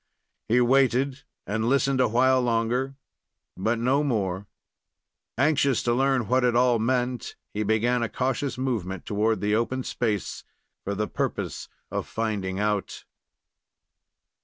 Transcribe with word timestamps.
He 0.47 0.59
waited 0.61 1.25
and 1.45 1.69
listened 1.69 2.01
awhile 2.01 2.41
longer, 2.41 2.95
but 3.55 3.77
no 3.77 4.03
more. 4.03 4.47
Anxious 5.37 5.83
to 5.83 5.93
learn 5.93 6.27
what 6.27 6.43
it 6.43 6.55
all 6.55 6.79
meant, 6.79 7.35
he 7.53 7.61
began 7.61 8.01
a 8.01 8.09
cautious 8.09 8.57
movement 8.57 9.05
toward 9.05 9.41
the 9.41 9.53
open 9.53 9.83
space, 9.83 10.43
for 10.83 10.95
the 10.95 11.07
purpose 11.07 11.69
of 11.91 12.07
finding 12.07 12.59
out. 12.59 13.03